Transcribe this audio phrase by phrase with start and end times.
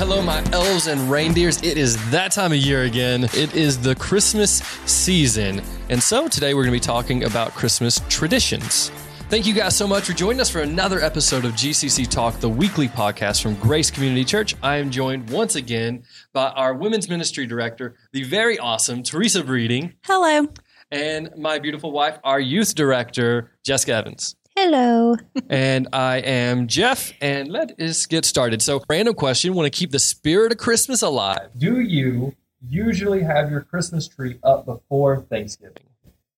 [0.00, 1.58] hello, my elves and reindeers.
[1.58, 3.24] It is that time of year again.
[3.24, 5.60] It is the Christmas season.
[5.90, 8.88] And so today we're going to be talking about Christmas traditions.
[9.28, 12.48] Thank you guys so much for joining us for another episode of GCC Talk, the
[12.48, 14.56] weekly podcast from Grace Community Church.
[14.62, 19.92] I am joined once again by our women's ministry director, the very awesome Teresa Breeding,
[20.04, 20.48] Hello.
[20.90, 24.34] and my beautiful wife, our youth director, Jessica Evans.
[24.62, 25.16] Hello.
[25.48, 28.60] and I am Jeff, and let us get started.
[28.60, 31.48] So, random question want to keep the spirit of Christmas alive.
[31.56, 32.34] Do you
[32.68, 35.84] usually have your Christmas tree up before Thanksgiving?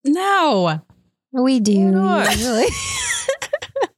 [0.05, 0.81] No.
[1.33, 2.37] We do Why not?
[2.37, 2.67] usually.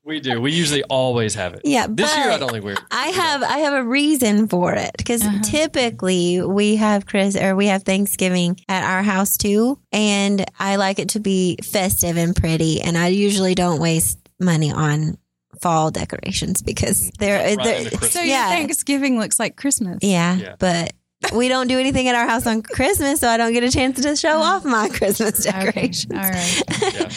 [0.04, 0.40] We do.
[0.40, 1.62] We usually always have it.
[1.64, 2.76] yeah, This year, I but don't think we're.
[2.90, 5.38] I have I have a reason for it because Uh-huh.
[5.42, 10.98] typically we have Chris or we have Thanksgiving at our house too, and I like
[10.98, 15.16] it to be festive and pretty, and I usually don't waste money on
[15.62, 18.48] fall decorations because they're, Right they're into So Yeah.
[18.50, 19.98] your Thanksgiving looks like Christmas.
[20.02, 20.56] yeah, Yeah.
[20.58, 20.92] but.
[21.32, 24.00] We don't do anything at our house on Christmas, so I don't get a chance
[24.02, 25.64] to show off my Christmas Okay.
[25.66, 26.12] decorations.
[26.12, 26.62] All right.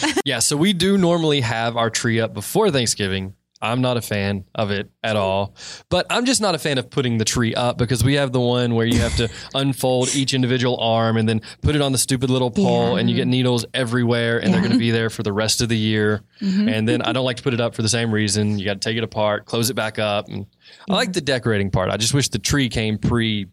[0.04, 0.12] yeah.
[0.24, 3.34] yeah, so we do normally have our tree up before Thanksgiving.
[3.60, 5.56] I'm not a fan of it at all.
[5.88, 8.38] But I'm just not a fan of putting the tree up because we have the
[8.38, 11.98] one where you have to unfold each individual arm and then put it on the
[11.98, 13.00] stupid little pole Yeah.
[13.00, 15.68] and you get needles everywhere and they're going to be there for the rest of
[15.68, 16.22] the year.
[16.40, 16.72] Mhm.
[16.72, 18.60] And then I don't like to put it up for the same reason.
[18.60, 20.28] You got to take it apart, close it back up.
[20.28, 20.46] And
[20.88, 21.90] I like the decorating part.
[21.90, 23.48] I just wish the tree came pre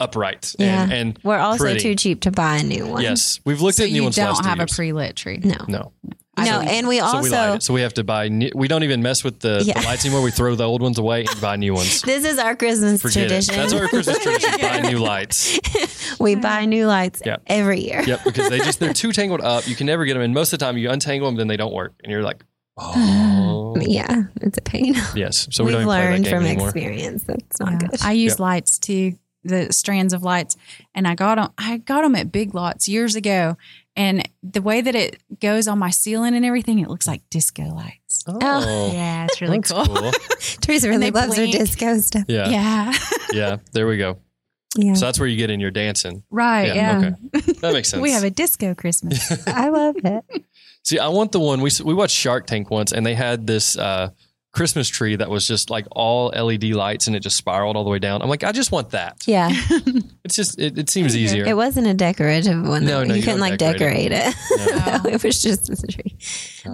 [0.00, 0.82] upright Yeah.
[0.84, 1.80] and, and We're also pretty.
[1.80, 3.02] too cheap to buy a new one.
[3.02, 4.16] yes, we've looked So at new you ones.
[4.16, 4.74] the last don't two have a years.
[4.76, 5.38] pre-lit tree.
[5.44, 5.56] No.
[5.68, 5.92] No.
[6.36, 7.60] I no, don't and we So also we.
[7.60, 8.28] So we have to buy.
[8.28, 9.78] New, we don't even mess with the, Yeah.
[9.78, 10.22] the lights anymore.
[10.22, 12.00] We throw the old ones away and buy new ones.
[12.06, 13.54] This is our Christmas Forget tradition.
[13.54, 13.58] it.
[13.58, 14.50] That's our Christmas tradition.
[14.60, 15.58] buy new lights.
[16.20, 17.36] we buy new lights Yeah.
[17.46, 18.02] every year.
[18.06, 19.68] Yep, because they just they're too tangled up.
[19.68, 20.22] You can never get them.
[20.22, 22.42] And most of the time, you untangle them, then they don't work, and you're like,
[22.78, 24.94] oh, Yeah, it's a pain.
[25.14, 25.48] yes.
[25.50, 26.68] So we We've don't even play that learned game from anymore.
[26.68, 27.24] experience.
[27.24, 27.88] That's not Yeah.
[27.88, 28.02] good.
[28.02, 28.38] I use Yep.
[28.40, 30.56] lights too, the strands of lights,
[30.94, 31.50] and I got them.
[31.58, 33.56] I got them at Big Lots years ago,
[33.96, 37.64] and the way that it goes on my ceiling and everything, it looks like disco
[37.64, 38.22] lights.
[38.26, 39.84] Oh, Yeah, it's really cool.
[39.86, 40.12] cool.
[40.60, 41.54] Teresa really loves blink.
[41.54, 42.24] her disco stuff.
[42.28, 42.92] Yeah, yeah,
[43.32, 44.18] Yeah, There we go.
[44.76, 46.22] Yeah, So that's where you get in your dancing.
[46.30, 46.66] right.
[46.68, 47.52] Yeah, Yeah, okay.
[47.60, 48.00] That makes sense.
[48.02, 49.48] we have a disco Christmas.
[49.48, 50.44] I love it.
[50.84, 53.76] See, I want the one we we watched Shark Tank once, and they had this
[53.76, 54.10] uh,
[54.52, 57.90] Christmas tree that was just like all LED lights, and it just spiraled all the
[57.90, 58.20] way down.
[58.22, 59.18] I'm like, I just want that.
[59.26, 59.48] Yeah,
[60.24, 61.44] It's just it, it seems easier.
[61.46, 62.84] it wasn't a decorative one.
[62.84, 63.04] No, though.
[63.04, 65.02] no, you, you couldn't like decorate decorate it.
[65.04, 65.10] No.
[65.10, 66.16] it was just the tree.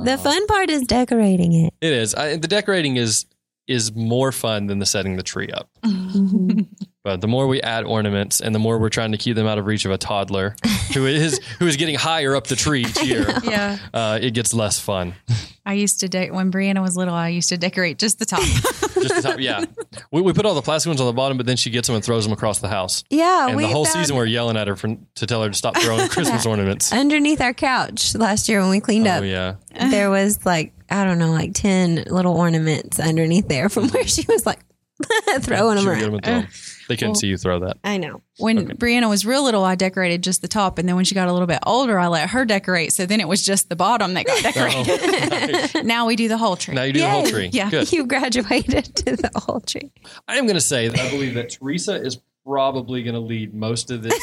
[0.05, 0.17] The Oh.
[0.17, 1.75] fun part is decorating it.
[1.81, 2.15] It is.
[2.15, 3.27] I, the decorating is
[3.67, 5.69] is more fun than the setting the tree up.
[5.85, 6.69] Mhm.
[7.05, 9.59] But the more we add ornaments, and the more we're trying to keep them out
[9.59, 10.57] of reach of a toddler
[10.95, 14.53] who is who is getting higher up the tree each year, yeah, uh, it gets
[14.55, 15.15] less fun.
[15.65, 17.15] I used to de- when Brianna was little.
[17.15, 18.43] I used to decorate just the top.
[18.97, 19.65] Just the top, yeah.
[20.11, 21.95] We, we put all the plastic ones on the bottom, but then she gets them
[21.97, 23.05] and throws them across the house.
[23.11, 25.51] Yeah, and we the whole found season we're yelling at her for, to tell her
[25.51, 26.93] to stop throwing Christmas ornaments.
[26.95, 29.25] underneath our couch last year when we cleaned Oh up.
[29.25, 29.57] yeah,
[29.91, 34.25] There was like I don't know, like ten little ornaments underneath there from where she
[34.29, 34.61] was like
[35.41, 36.03] throwing them around.
[36.15, 36.47] and throw 'em.
[36.89, 37.79] They couldn't Well- see you throw that.
[37.85, 38.23] I know.
[38.39, 38.75] When Okay.
[38.75, 41.33] Brianna was real little, I decorated just the top, and then when she got a
[41.33, 42.93] little bit older, I let her decorate.
[42.93, 44.87] So then it was just the bottom that got decorated.
[44.89, 45.85] Oh, nice.
[45.85, 46.75] now we do the whole tree.
[46.75, 47.51] Now you do the whole tree.
[47.53, 47.71] Yeah.
[47.71, 47.93] Good.
[47.93, 49.91] You graduated to the whole tree.
[50.29, 53.53] I am going to say that I believe that Teresa is probably going to lead
[53.55, 54.15] most of this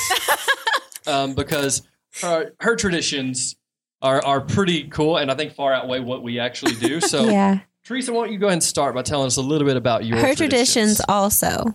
[1.07, 1.81] um, because
[2.21, 3.55] her, her traditions
[4.01, 7.01] are, are pretty cool and I think far outweigh what we actually do.
[7.01, 7.59] So, yeah.
[7.83, 10.05] Teresa, why don't you go ahead and start by telling us a little bit about
[10.05, 11.65] your Her traditions also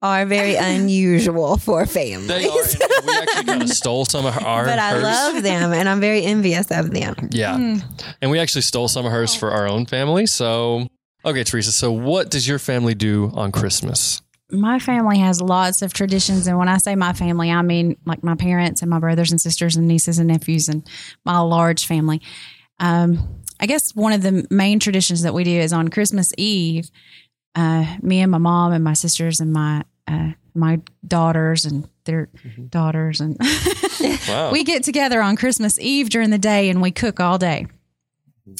[0.00, 2.28] are very unusual for families.
[2.28, 5.02] They are, and we actually kind of stole some of her, our, but I hers.
[5.02, 7.16] love them and I'm very envious of them.
[7.32, 7.56] Yeah.
[7.56, 7.82] Mm.
[8.22, 10.26] And we actually stole some of hers for our own family.
[10.26, 10.86] So,
[11.24, 11.72] okay, Teresa.
[11.72, 14.22] So, what does your family do on Christmas?
[14.52, 16.46] My family has lots of traditions.
[16.46, 19.40] And when I say my family, I mean like my parents and my brothers and
[19.40, 20.88] sisters and nieces and nephews and
[21.24, 22.22] my large family.
[22.78, 26.90] Um, I guess one of the main traditions that we do is on Christmas Eve,
[27.54, 32.28] uh, me and my mom and my sisters and my uh, my daughters and their
[32.44, 32.70] Mhm.
[32.70, 33.36] daughters and
[34.28, 34.52] Wow.
[34.52, 37.66] we get together on Christmas Eve during the day and we cook all day.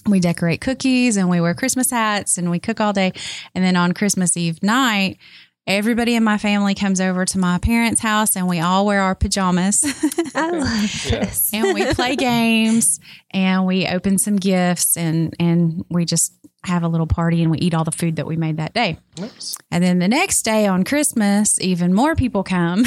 [0.04, 3.12] We decorate cookies and we wear Christmas hats and we cook all day.
[3.54, 5.19] And then on Christmas Eve night,
[5.66, 9.14] everybody in my family comes over to my parents' house and we all wear our
[9.14, 9.82] pajamas
[10.34, 11.50] I love this.
[11.52, 13.00] and we play games
[13.32, 16.32] and we open some gifts and and we just
[16.64, 18.98] have a little party and we eat all the food that we made that day.
[19.18, 19.56] Nice.
[19.70, 22.84] And then the next day on Christmas, even more people come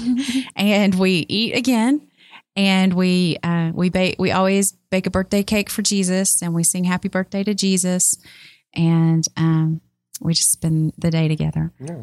[0.56, 2.08] and we eat again.
[2.56, 6.64] And we uh, we bake we always bake a birthday cake for Jesus and we
[6.64, 8.18] sing happy birthday to Jesus
[8.74, 9.80] and um,
[10.20, 11.72] we just spend the day together.
[11.80, 12.02] Yeah.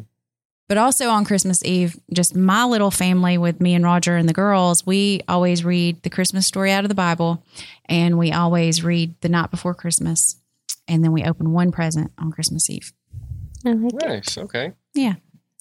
[0.70, 4.32] But also on Christmas Eve, just my little family with me and Roger and the
[4.32, 7.42] girls, we always read the Christmas story out of the Bible
[7.86, 10.36] and we always read the night before Christmas.
[10.86, 12.92] And then we open one present on Christmas Eve.
[13.66, 14.06] I like it.
[14.06, 14.38] Nice.
[14.38, 14.72] Okay.
[14.94, 15.14] Yeah.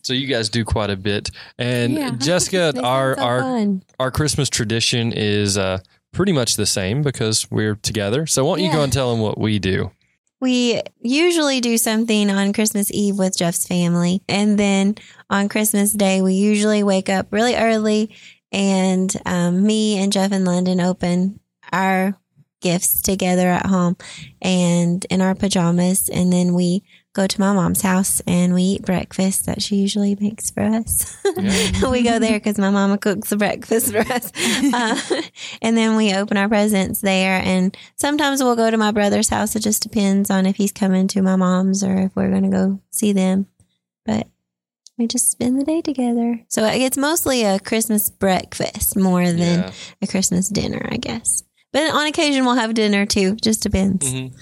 [0.03, 1.31] So you guys do quite a bit.
[1.57, 2.11] And Yeah.
[2.19, 3.81] Jessica, our so our fun.
[3.99, 5.79] our Christmas tradition is uh,
[6.11, 8.27] pretty much the same because we're together.
[8.27, 9.89] So why don't you go and tell them what we do?
[10.41, 14.21] We usually do something on Christmas Eve with Jeff's family.
[14.29, 14.95] And then
[15.29, 18.15] on Christmas Day, we usually wake up really early
[18.51, 21.39] and um, me and Jeff and London open
[21.71, 22.17] our
[22.61, 23.95] gifts together at home
[24.41, 26.09] and in our pajamas.
[26.09, 26.83] And then we
[27.19, 31.17] go to my mom's house and we eat breakfast that she usually makes for us.
[31.37, 31.89] Yeah.
[31.91, 34.31] we go there because my mama cooks the breakfast for us.
[34.71, 35.21] Uh,
[35.61, 37.41] and then we open our presents there.
[37.43, 39.55] And sometimes we'll go to my brother's house.
[39.55, 42.49] It just depends on if he's coming to my mom's or if we're going to
[42.49, 43.47] go see them.
[44.05, 44.27] But
[44.97, 46.41] we just spend the day together.
[46.49, 49.71] So it's mostly a Christmas breakfast more than Yeah.
[50.01, 51.43] a Christmas dinner, I guess.
[51.73, 53.35] But on occasion, we'll have dinner too.
[53.35, 54.05] Just depends.
[54.05, 54.33] Mhm.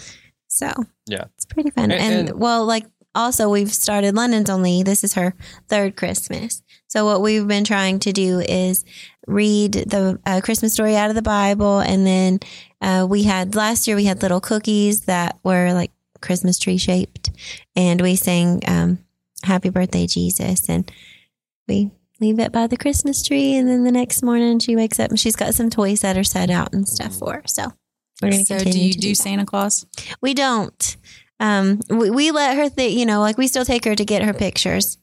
[0.57, 0.71] So
[1.07, 1.25] Yeah.
[1.36, 1.92] it's pretty fun.
[1.92, 5.33] And- And, and- well, like also we've started London's only this is her
[5.69, 6.62] third Christmas.
[6.88, 8.83] So what we've been trying to do is
[9.27, 12.39] read the uh, Christmas story out of the Bible, and then
[12.81, 17.30] uh, we had last year we had little cookies that were like Christmas tree shaped,
[17.75, 19.00] and we sang um,
[19.44, 20.89] "Happy Birthday Jesus," and
[21.68, 25.10] we leave it by the Christmas tree, and then the next morning she wakes up
[25.10, 27.44] and she's got some toys that are set out and stuff for her.
[27.48, 27.74] So
[28.21, 29.15] we're gonna So do you to do that.
[29.15, 29.85] Santa Claus?
[30.21, 30.97] We don't.
[31.39, 34.23] Um, we, we let her think, you know, like we still take her to get
[34.23, 34.97] her pictures,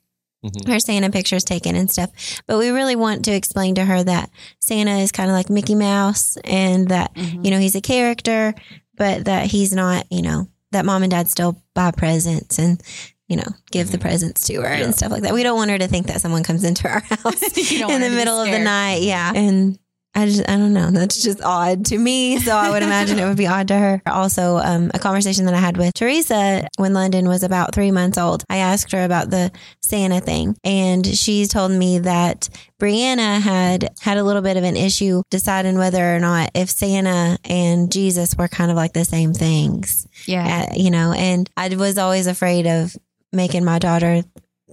[0.44, 0.66] Mhm.
[0.68, 2.10] her Santa pictures taken and stuff.
[2.46, 4.30] But we really want to explain to her that
[4.60, 7.44] Santa is kind of like Mickey Mouse and that, Mhm.
[7.44, 8.52] you know, he's a character,
[8.96, 12.82] but that he's not, you know, that mom and dad still buy presents and,
[13.28, 14.02] you know, give the Mhm.
[14.02, 14.84] presents to her Yeah.
[14.84, 15.32] and stuff like that.
[15.34, 17.98] We don't want her to think that someone comes into our house in the her
[18.00, 19.02] to be middle of the night.
[19.02, 19.32] Yeah.
[19.34, 19.78] And
[20.16, 20.90] I just, I don't know.
[20.90, 22.38] That's just odd to me.
[22.38, 24.02] So I would imagine it would be odd to her.
[24.06, 28.16] Also, um, a conversation that I had with Teresa when London was about three months
[28.16, 29.50] old, I asked her about the
[29.80, 32.48] Santa thing and she told me that
[32.80, 37.38] Brianna had had a little bit of an issue deciding whether or not if Santa
[37.44, 40.66] and Jesus were kind of like the same things, Yeah.
[40.70, 42.96] uh, you know, and I was always afraid of
[43.32, 44.22] making my daughter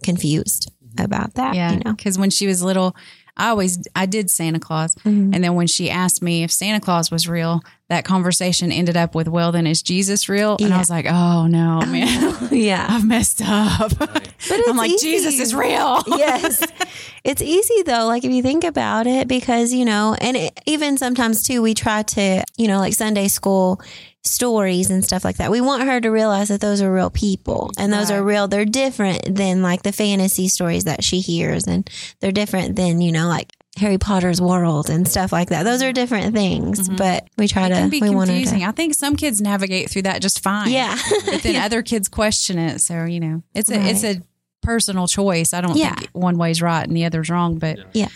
[0.03, 1.71] confused about that, Yeah.
[1.73, 1.93] you know.
[1.93, 2.95] Because when she was little,
[3.37, 4.95] I always I did Santa Claus.
[5.05, 5.33] Mhm.
[5.33, 9.13] And then when she asked me if Santa Claus was real, that conversation ended up
[9.15, 10.55] with, well, then is Jesus real?
[10.59, 10.75] And Yeah.
[10.75, 12.87] I was like, oh no, man, yeah.
[12.89, 13.91] I've messed up.
[14.49, 15.11] But I'm like, easy.
[15.11, 16.01] Jesus is real.
[16.07, 16.65] yes.
[17.23, 20.97] It's easy though, like if you think about it, because, you know, and it, even
[20.97, 23.79] sometimes too, we try to, you know, like Sunday school
[24.23, 25.51] stories and stuff like that.
[25.51, 28.47] We want her to realize that those are real people and those are real.
[28.47, 31.87] They're different than like the fantasy stories that she hears and
[32.19, 33.50] they're different than, you know, like
[33.81, 35.63] Harry Potter's world and stuff like that.
[35.63, 36.97] Those are different things, Mhm.
[36.97, 38.59] but we try It to, can be we confusing.
[38.61, 38.65] to.
[38.67, 40.69] I think some kids navigate through that just fine.
[40.71, 40.97] Yeah.
[41.25, 42.79] But then other kids question it.
[42.79, 44.21] So, you know, it's a, it's a
[44.61, 45.53] personal choice.
[45.53, 45.95] I don't Yeah.
[45.95, 48.07] think one way's right and the other's wrong, but yeah.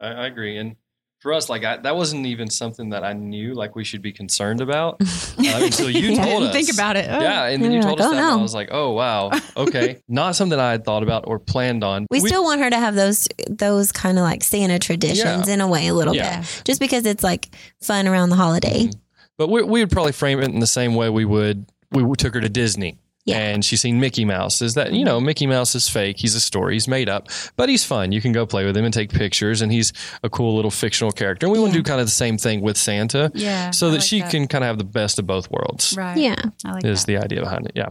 [0.00, 0.56] I, I agree.
[0.58, 0.76] And
[1.22, 4.12] for us, like I, that wasn't even something that I knew like we should be
[4.12, 5.04] concerned about uh,
[5.38, 6.24] until you Yeah.
[6.24, 6.52] told us.
[6.52, 7.06] think about it.
[7.08, 7.20] Oh.
[7.20, 9.30] Yeah, and then you told like, us "Oh, that, and I was like, "Oh wow,
[9.56, 12.06] okay." Not something I had thought about or planned on.
[12.10, 15.54] We, still want her to have those those kind of like Santa traditions Yeah.
[15.54, 16.40] in a way, a little Yeah.
[16.40, 18.90] bit, just because it's like fun around the holiday.
[19.38, 21.66] but we, we would probably frame it in the same way we would.
[21.92, 22.98] We took her to Disney.
[23.24, 23.38] Yeah.
[23.38, 24.60] And she's seen Mickey Mouse.
[24.62, 26.16] Is that, you know, Mickey Mouse is fake.
[26.18, 26.74] He's a story.
[26.74, 28.10] He's made up, but he's fun.
[28.10, 29.92] You can go play with him and take pictures, and he's
[30.24, 31.46] a cool little fictional character.
[31.46, 33.70] And we want to do kind of the same thing with Santa Yeah.
[33.70, 36.16] so I that like she can kind of have the best of both worlds, Right.
[36.18, 37.06] Yeah, I like is that.
[37.06, 37.72] the idea behind it.
[37.76, 37.90] Yeah.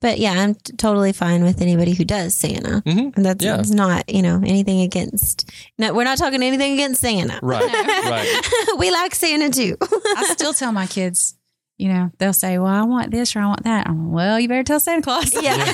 [0.00, 2.80] but yeah, I'm t- totally fine with anybody who does Santa.
[2.84, 3.56] hmm And that's, Yeah.
[3.58, 5.50] that's not you know anything against.
[5.78, 7.38] No, we're not talking anything against Santa.
[7.42, 7.62] Right.
[8.10, 8.76] right.
[8.78, 9.76] we like Santa too.
[9.80, 11.36] I still tell my kids,
[11.78, 13.88] you know, they'll say, well, I want this or I want that.
[13.88, 15.32] I'm like, well, you better tell Santa Claus.
[15.40, 15.54] yeah.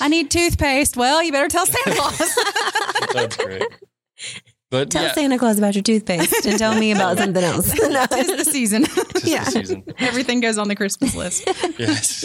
[0.00, 0.96] I need toothpaste.
[0.96, 2.18] Well, you better tell Santa Claus.
[3.14, 3.62] That's great.
[4.70, 7.72] But Tell yeah, Santa Claus about your toothpaste and tell me about something else.
[7.78, 8.06] No.
[8.10, 8.84] It's the season.
[8.86, 9.44] just yeah.
[9.44, 9.84] the season.
[9.98, 11.46] Everything goes on the Christmas list.
[11.78, 12.24] yes.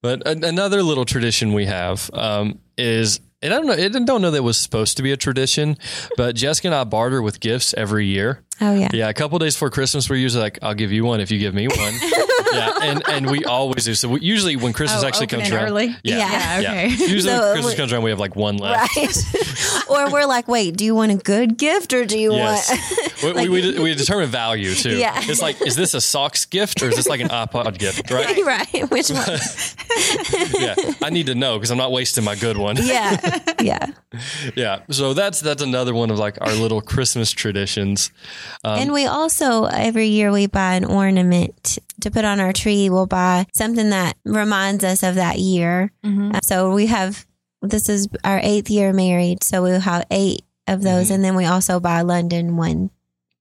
[0.00, 4.22] but a- another little tradition we have um, is, and I don't know, I don't
[4.22, 5.76] know that it was supposed to be a tradition,
[6.16, 8.44] but Jessica and I barter with gifts every year.
[8.60, 8.88] Oh yeah.
[8.92, 11.38] Yeah, a couple days before Christmas, we're usually like, "I'll give you one if you
[11.38, 11.94] give me one."
[12.52, 13.94] yeah, and and we always do.
[13.94, 15.86] So we, usually when Christmas Oh, actually open comes it around, early?
[16.02, 16.60] yeah, Yeah.
[16.60, 16.88] Yeah, okay.
[16.88, 18.96] Usually So, when Christmas we're- comes around, we have like one left.
[18.96, 19.86] Right.
[19.88, 22.68] or we're like, wait, do you want a good gift or do you Yes.
[23.22, 24.96] want we, we, we determine value too.
[24.96, 25.18] Yeah.
[25.22, 28.10] It's like, is this a socks gift or is this like an iPod gift?
[28.10, 28.44] Right.
[28.44, 28.90] right?
[28.90, 29.26] Which one?
[30.58, 32.76] yeah, I need to know because I'm not wasting my good one.
[32.76, 33.86] yeah, yeah.
[34.56, 34.80] Yeah.
[34.90, 38.10] So that's that's another one of like our little Christmas traditions.
[38.64, 42.90] Um, and we also every year we buy an ornament to put on our tree.
[42.90, 45.92] We'll buy something that reminds us of that year.
[46.04, 46.34] Mhm.
[46.36, 47.26] Uh, So we have
[47.62, 51.14] this is our eighth year married, so we'll have eight of those, Mhm.
[51.16, 52.90] and then we also buy London one.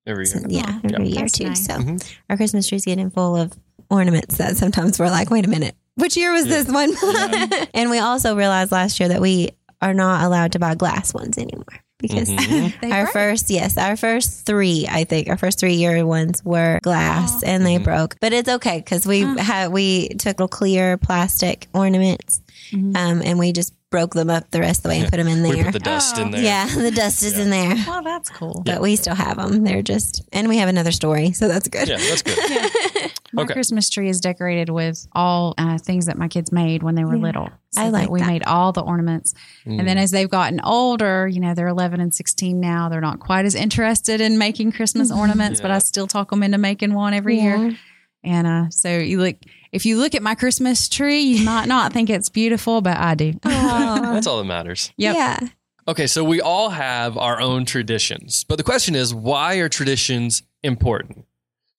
[0.07, 0.63] every So, year.
[0.65, 1.43] yeah, every year That's too.
[1.49, 1.65] nice.
[1.67, 2.03] So Mhm.
[2.31, 3.51] our Christmas tree's getting full of
[3.91, 6.63] ornaments that sometimes we're like, wait a minute, which year was Yeah.
[6.63, 6.93] this one?
[7.03, 7.65] Yeah.
[7.75, 9.49] and we also realized last year that we
[9.83, 11.65] are not allowed to buy glass ones anymore
[11.99, 12.91] because Mhm.
[12.91, 13.13] Our break.
[13.13, 17.47] first, yes, our first three, I think, our first three year ones were glass Aw.
[17.47, 17.83] and they Mhm.
[17.83, 18.15] broke.
[18.21, 19.37] But it's okay because we Mm.
[19.39, 22.41] had we took little clear plastic ornaments
[22.71, 22.95] Mhm.
[22.97, 25.27] um, and we just broke them up the rest of the way and put them
[25.27, 25.63] in We there.
[25.65, 26.31] put the dust in Oh.
[26.31, 26.41] there.
[26.43, 27.41] yeah, the dust is Yeah.
[27.41, 28.61] in there, Well, that's cool.
[28.63, 29.63] but we still have them.
[29.63, 31.87] They're just, and we have another story, so that's good.
[31.87, 32.37] Yeah, that's good.
[33.33, 33.53] My Okay.
[33.53, 37.15] Christmas tree is decorated with all uh, things that my kids made when they were
[37.15, 37.21] Yeah.
[37.21, 37.49] little.
[37.77, 38.27] I that like we that.
[38.27, 39.33] made all the ornaments.
[39.65, 39.79] Mm.
[39.79, 42.89] And then as they've gotten older, you know, they're 11 and 16 now.
[42.89, 46.57] They're not quite as interested in making Christmas ornaments, but I still talk them into
[46.57, 47.77] making one every year.
[48.23, 49.35] And uh, so you look,
[49.71, 53.13] if you look at my Christmas tree, you might not think it's beautiful, but I
[53.15, 53.33] do.
[53.43, 54.91] That's all that matters.
[54.97, 55.15] Yep.
[55.15, 55.39] Yeah.
[55.87, 60.43] Okay, so we all have our own traditions, but the question is, why are traditions
[60.63, 61.25] important?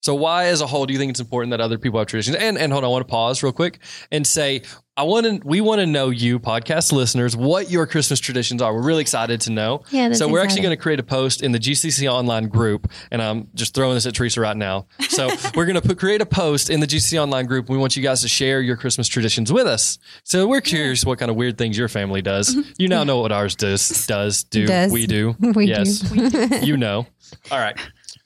[0.01, 2.37] So, why, as a whole, do you think it's important that other people have traditions?
[2.37, 3.79] And and hold on, I want to pause real quick
[4.11, 4.63] and say,
[4.97, 8.73] I want to, we want to know you, podcast listeners, what your Christmas traditions are.
[8.73, 9.83] We're really excited to know.
[9.89, 10.11] Yeah.
[10.11, 13.47] so we're actually going to create a post in the GCC online group, and I'm
[13.55, 14.87] just throwing this at Teresa right now.
[15.09, 17.69] So we're going to put create a post in the GCC online group.
[17.69, 19.97] We want you guys to share your Christmas traditions with us.
[20.23, 22.53] So we're curious what kind of weird things your family does.
[22.53, 22.71] Mm-hmm.
[22.77, 23.07] You now mm-hmm.
[23.07, 24.05] know what ours does.
[24.07, 24.91] Does do Does.
[24.91, 25.35] we do?
[25.51, 26.65] We yes, do.
[26.65, 27.07] you know.
[27.51, 27.77] All right.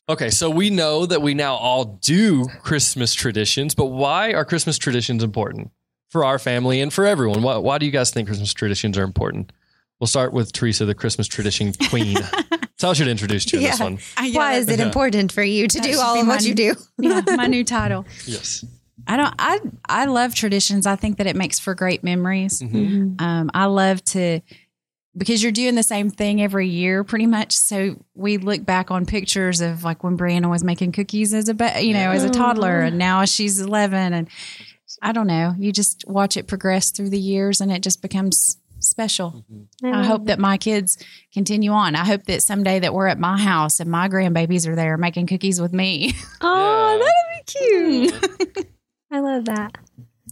[0.08, 4.78] Okay, so we know that we now all do Christmas traditions, but why are Christmas
[4.78, 5.72] traditions important
[6.10, 7.42] for our family and for everyone?
[7.42, 9.52] Why, why do you guys think Christmas traditions are important?
[10.00, 12.18] We'll start with Teresa, the Christmas tradition queen.
[12.78, 13.84] Tell us you to introduce you in this Yeah.
[13.86, 13.98] one.
[14.34, 14.86] Why is it Yeah.
[14.86, 16.76] important for you to That do all of what my- you do?
[17.00, 18.06] yeah, my new title.
[18.28, 18.64] Yes.
[19.08, 19.34] I don't.
[19.40, 20.86] I I love traditions.
[20.88, 22.62] I think that it makes for great memories.
[22.62, 23.22] Mhm.
[23.22, 24.42] Um, I love to
[25.18, 27.54] because you're doing the same thing every year, pretty much.
[27.56, 31.54] So we look back on pictures of like when Brianna was making cookies as a
[31.54, 34.28] ba- you know as a toddler, and now she's 11, and
[35.02, 35.54] I don't know.
[35.58, 39.44] You just watch it progress through the years, and it just becomes special.
[39.52, 39.94] Mm-hmm.
[39.96, 40.98] I hope that my kids
[41.34, 41.96] continue on.
[41.96, 45.26] I hope that someday that we're at my house and my grandbabies are there making
[45.28, 46.14] cookies with me.
[46.42, 47.04] Oh, Yeah.
[47.04, 48.68] that'd be cute.
[49.12, 49.78] I love that.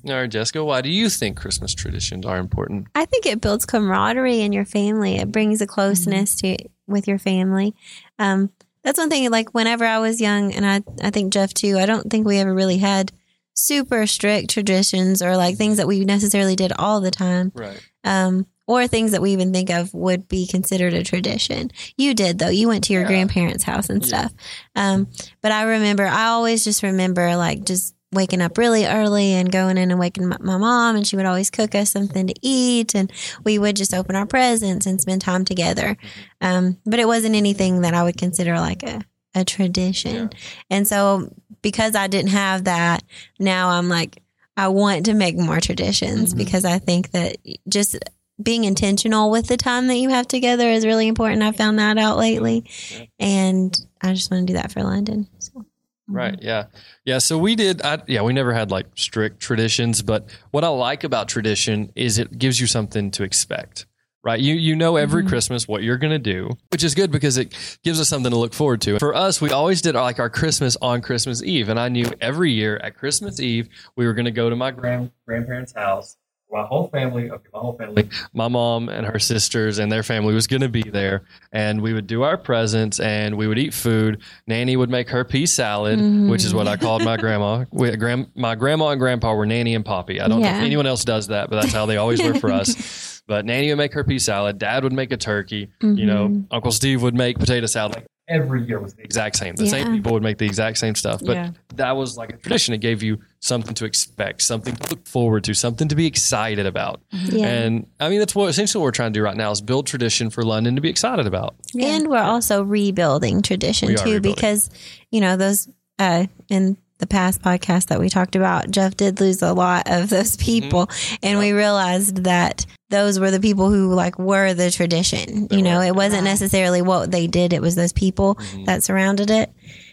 [0.07, 2.87] All right, Jessica, why do you think Christmas traditions are important?
[2.95, 5.15] I think it builds camaraderie in your family.
[5.17, 6.57] It brings a closeness to
[6.87, 7.73] with your family.
[8.19, 8.51] Um,
[8.83, 9.29] that's one thing.
[9.31, 11.77] Like whenever I was young, and I I think Jeff too.
[11.77, 13.11] I don't think we ever really had
[13.53, 17.51] super strict traditions or like things that we necessarily did all the time.
[17.55, 17.79] Right.
[18.03, 21.69] Um, or things that we even think of would be considered a tradition.
[21.97, 22.49] You did though.
[22.49, 23.09] You went to your Yeah.
[23.09, 24.07] grandparents' house and Yeah.
[24.07, 24.33] stuff.
[24.75, 25.07] Um,
[25.41, 29.77] but I remember, I always just remember like just waking up really early and going
[29.77, 32.95] in and waking my, my mom, and she would always cook us something to eat,
[32.95, 33.11] and
[33.43, 35.97] we would just open our presents and spend time together.
[36.41, 39.03] Um, but it wasn't anything that I would consider like a
[39.35, 40.29] a tradition.
[40.69, 43.01] And so because I didn't have that,
[43.39, 44.21] now I'm like
[44.55, 46.37] I want to make more traditions Mhm.
[46.37, 47.97] because I think that just
[48.41, 51.41] being intentional with the time that you have together is really important.
[51.41, 52.65] I found that out lately.
[52.91, 53.05] Yeah.
[53.19, 55.27] And I just want to do that for London.
[55.39, 55.65] So.
[56.07, 56.37] Right.
[56.41, 56.65] Yeah.
[57.05, 57.19] Yeah.
[57.19, 57.81] So we did.
[57.81, 62.17] I, yeah, we never had like strict traditions, but what I like about tradition is
[62.19, 63.85] it gives you something to expect.
[64.25, 64.39] Right.
[64.39, 65.27] You you know every Mhm.
[65.29, 68.53] Christmas what you're gonna do, which is good because it gives us something to look
[68.53, 68.97] forward to.
[68.99, 72.51] For us, we always did like our Christmas on Christmas Eve, and I knew every
[72.53, 73.67] year at Christmas Eve
[73.97, 76.15] we were gonna go to my grand grandparents' house.
[76.53, 80.35] My whole family, okay, my whole family, my mom and her sisters and their family
[80.35, 83.73] was going to be there, and we would do our presents and we would eat
[83.73, 84.21] food.
[84.45, 86.29] Nanny would make her pea salad, Mhm.
[86.29, 87.65] which is what I called my grandma.
[87.71, 90.21] We, grand, my grandma and grandpa were Nanny and Poppy.
[90.21, 92.51] I don't know if anyone else does that, but that's how they always were for
[92.51, 93.09] us.
[93.25, 94.57] But Nanny would make her pea salad.
[94.59, 95.69] Dad would make a turkey.
[95.81, 96.45] You know, Mhm.
[96.51, 97.95] Uncle Steve would make potato salad.
[97.95, 99.55] Like every year was the exact same.
[99.55, 101.21] The same people would make the exact same stuff.
[101.23, 101.49] But Yeah.
[101.77, 102.73] that was like a tradition.
[102.73, 106.65] It gave you something to expect, something to look forward to, something to be excited
[106.65, 107.01] about.
[107.11, 107.45] Yeah.
[107.47, 109.85] And I mean, that's what essentially what we're trying to do right now is build
[109.85, 111.53] tradition for London to be excited about.
[111.79, 114.33] And we're also rebuilding tradition We too, rebuilding.
[114.35, 114.69] because
[115.11, 115.67] you know those
[115.99, 120.09] uh, in the past podcast that we talked about, Jeff did lose a lot of
[120.09, 120.89] those people,
[121.21, 125.47] and we realized that those were the people who like were the tradition.
[125.47, 125.83] They you know, were.
[125.85, 126.29] it wasn't Right.
[126.29, 128.65] necessarily what they did; it was those people Mhm.
[128.67, 129.51] that surrounded it.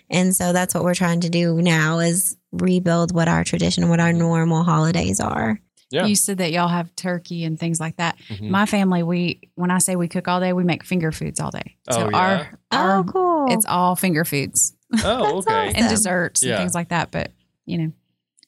[0.08, 4.00] And so that's what we're trying to do now is rebuild what our tradition, what
[4.00, 5.60] our normal holidays are.
[5.90, 6.06] Yeah.
[6.06, 8.16] You said that y'all have turkey and things like that.
[8.28, 8.50] Mhm.
[8.50, 11.50] My family, we when I say we cook all day, we make finger foods all
[11.50, 11.76] day.
[11.90, 12.18] So Oh, yeah?
[12.18, 13.46] our our Oh, cool.
[13.50, 15.66] it's all finger foods Oh, okay.
[15.72, 16.52] That's and desserts Yeah.
[16.52, 17.10] and things like that.
[17.10, 17.32] But
[17.66, 17.92] you know,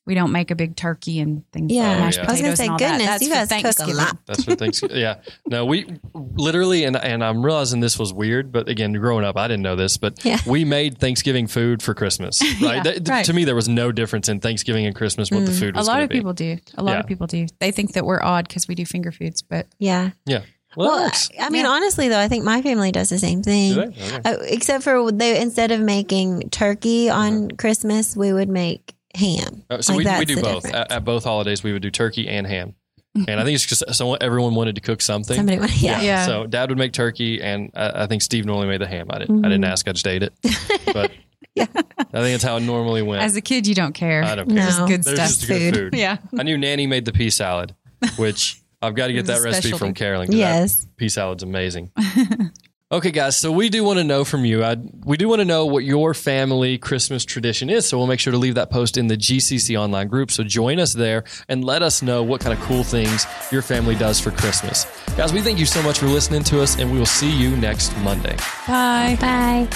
[0.07, 1.73] we don't make a big turkey and things.
[1.73, 1.97] yeah.
[1.97, 2.27] Oh, mashed yeah.
[2.29, 2.91] I was going to potatoes say, and all that.
[2.91, 4.17] goodness, That's you for guys cook a lot.
[4.27, 4.97] That's what Thanksgiving.
[4.97, 5.15] yeah.
[5.47, 9.49] No, we literally, and and I'm realizing this was weird, but again, growing up, I
[9.49, 10.39] didn't know this, but Yeah.
[10.47, 12.41] we made Thanksgiving food for Christmas.
[12.63, 12.77] Right?
[12.77, 13.25] Yeah, That- right.
[13.25, 15.59] To me, there was no difference in Thanksgiving and Christmas what the Mm.
[15.59, 15.87] food A was.
[15.87, 16.17] lot gonna of be.
[16.19, 16.59] people do.
[16.77, 17.01] A lot Yeah.
[17.01, 17.47] of people do.
[17.61, 20.11] They think that we're odd because we do finger foods, but Yeah.
[20.27, 20.41] Yeah.
[20.77, 21.29] Well, Well, works.
[21.39, 21.71] I mean, Yeah.
[21.71, 23.79] honestly, though, I think my family does the same thing.
[23.79, 24.21] Okay.
[24.25, 29.65] Uh, except for they, instead of making turkey on Christmas, we would make ham.
[29.71, 30.65] Uh, so Like, we, we do both.
[30.67, 32.75] At, at both holidays, we would do turkey and ham.
[33.15, 35.37] And I think it's because someone, everyone wanted to cook something.
[35.37, 36.01] Somebody, would- yeah.
[36.01, 36.25] Yeah.
[36.27, 39.09] So dad would make turkey, and I, I think Steve normally made the ham.
[39.11, 39.45] I didn't.
[39.45, 39.87] I didn't ask.
[39.87, 40.33] I just ate it.
[40.95, 41.13] But
[41.55, 41.67] Yeah.
[41.75, 41.83] I
[42.23, 43.23] think it's how it normally went.
[43.23, 44.25] as a kid, you don't care.
[44.25, 44.57] I don't care.
[44.57, 44.65] No.
[44.65, 45.29] Just good There's stuff.
[45.29, 45.93] just good Food.
[45.93, 45.95] food.
[45.99, 46.17] Yeah.
[46.39, 47.75] I knew Nanny made the pea salad,
[48.17, 50.29] which I've got to get that recipe from Carolyn.
[50.29, 50.29] Carolyn.
[50.29, 50.87] 'cause that Yes.
[50.97, 51.91] pea salad's amazing.
[52.93, 53.37] okay, guys.
[53.37, 54.63] So we do want to know from you.
[54.63, 57.89] I, we do want to know what your family Christmas tradition is.
[57.89, 60.31] So we'll make sure to leave that post in the GCC online group.
[60.31, 63.95] So join us there and let us know what kind of cool things your family
[63.95, 64.87] does for Christmas.
[65.17, 67.57] Guys, we thank you so much for listening to us, and we will see you
[67.57, 68.37] next Monday.
[68.67, 69.17] Bye.
[69.21, 69.69] Bye.